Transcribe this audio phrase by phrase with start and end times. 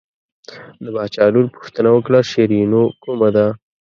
[0.83, 3.45] د باچا لور پوښتنه وکړه شیرینو کومه ده.